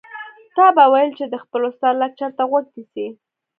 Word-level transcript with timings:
تا 0.55 0.65
به 0.75 0.83
ويل 0.91 1.09
چې 1.17 1.25
د 1.27 1.35
خپل 1.43 1.61
استاد 1.69 1.93
لکچر 2.01 2.31
ته 2.37 2.43
غوږ 2.49 2.65
نیسي. 2.75 3.07